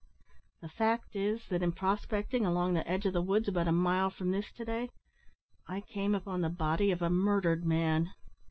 [0.63, 4.09] The fact is, that in prospecting along the edge of the woods about a mile
[4.09, 4.89] from this to day,
[5.67, 8.11] I came upon the body of a murdered man.